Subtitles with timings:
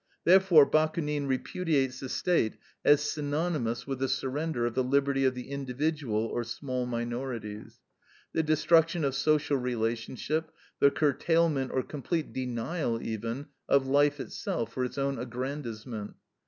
[0.23, 5.49] Therefore Bakunin repudiates the State as synonymous with the surrender of the liberty of the
[5.51, 7.81] individual or small minorities,
[8.33, 14.83] the destruction of social relationship, the curtailment, or complete denial even, of life itself, for
[14.83, 16.15] its own aggrandizement.